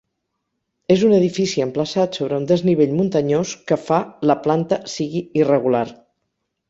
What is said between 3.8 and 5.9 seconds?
fa la planta sigui irregular.